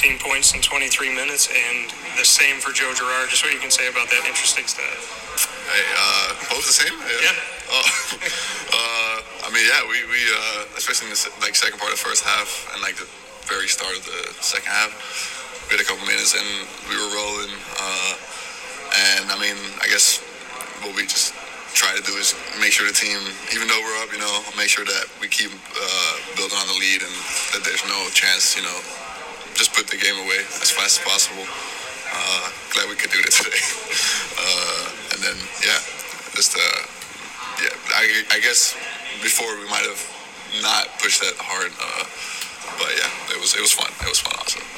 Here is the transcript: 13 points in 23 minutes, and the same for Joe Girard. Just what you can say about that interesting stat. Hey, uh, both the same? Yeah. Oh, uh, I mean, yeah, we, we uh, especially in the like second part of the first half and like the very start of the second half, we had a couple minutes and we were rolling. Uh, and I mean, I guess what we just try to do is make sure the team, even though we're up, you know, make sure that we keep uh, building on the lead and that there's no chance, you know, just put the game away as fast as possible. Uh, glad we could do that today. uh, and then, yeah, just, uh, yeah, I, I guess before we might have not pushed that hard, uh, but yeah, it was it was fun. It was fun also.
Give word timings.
13 0.00 0.16
points 0.16 0.54
in 0.56 0.64
23 0.64 1.12
minutes, 1.12 1.52
and 1.52 1.92
the 2.16 2.24
same 2.24 2.56
for 2.56 2.72
Joe 2.72 2.88
Girard. 2.96 3.28
Just 3.28 3.44
what 3.44 3.52
you 3.52 3.60
can 3.60 3.68
say 3.68 3.84
about 3.84 4.08
that 4.08 4.24
interesting 4.24 4.64
stat. 4.64 4.88
Hey, 5.68 5.84
uh, 5.92 6.32
both 6.48 6.64
the 6.64 6.72
same? 6.72 6.96
Yeah. 7.20 7.36
Oh, 7.70 7.78
uh, 7.78 9.46
I 9.46 9.48
mean, 9.54 9.62
yeah, 9.62 9.86
we, 9.86 10.02
we 10.10 10.18
uh, 10.26 10.66
especially 10.74 11.06
in 11.06 11.14
the 11.14 11.22
like 11.38 11.54
second 11.54 11.78
part 11.78 11.94
of 11.94 12.02
the 12.02 12.02
first 12.02 12.26
half 12.26 12.66
and 12.74 12.82
like 12.82 12.98
the 12.98 13.06
very 13.46 13.70
start 13.70 13.94
of 13.94 14.02
the 14.02 14.26
second 14.42 14.66
half, 14.66 14.90
we 15.70 15.78
had 15.78 15.80
a 15.80 15.86
couple 15.86 16.02
minutes 16.02 16.34
and 16.34 16.66
we 16.90 16.98
were 16.98 17.14
rolling. 17.14 17.54
Uh, 17.78 18.18
and 19.22 19.30
I 19.30 19.38
mean, 19.38 19.54
I 19.78 19.86
guess 19.86 20.18
what 20.82 20.98
we 20.98 21.06
just 21.06 21.30
try 21.78 21.94
to 21.94 22.02
do 22.02 22.18
is 22.18 22.34
make 22.58 22.74
sure 22.74 22.90
the 22.90 22.96
team, 22.96 23.22
even 23.54 23.70
though 23.70 23.78
we're 23.78 24.02
up, 24.02 24.10
you 24.10 24.18
know, 24.18 24.34
make 24.58 24.66
sure 24.66 24.82
that 24.82 25.06
we 25.22 25.30
keep 25.30 25.54
uh, 25.54 26.12
building 26.34 26.58
on 26.58 26.66
the 26.66 26.78
lead 26.82 27.06
and 27.06 27.14
that 27.54 27.62
there's 27.62 27.86
no 27.86 28.10
chance, 28.10 28.58
you 28.58 28.66
know, 28.66 28.82
just 29.60 29.76
put 29.76 29.84
the 29.92 30.00
game 30.00 30.16
away 30.16 30.40
as 30.64 30.72
fast 30.72 30.96
as 30.96 31.04
possible. 31.04 31.44
Uh, 31.44 32.48
glad 32.72 32.88
we 32.88 32.96
could 32.96 33.12
do 33.12 33.20
that 33.20 33.34
today. 33.44 33.60
uh, 34.40 34.84
and 35.12 35.20
then, 35.20 35.36
yeah, 35.60 35.76
just, 36.32 36.56
uh, 36.56 36.80
yeah, 37.60 37.76
I, 37.92 38.24
I 38.32 38.40
guess 38.40 38.72
before 39.20 39.52
we 39.60 39.68
might 39.68 39.84
have 39.84 40.00
not 40.64 40.88
pushed 40.98 41.20
that 41.20 41.36
hard, 41.36 41.76
uh, 41.76 42.08
but 42.80 42.88
yeah, 42.96 43.36
it 43.36 43.40
was 43.40 43.54
it 43.54 43.60
was 43.60 43.72
fun. 43.72 43.92
It 44.00 44.08
was 44.08 44.20
fun 44.20 44.32
also. 44.40 44.69